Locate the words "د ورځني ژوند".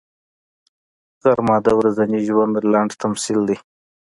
1.65-2.53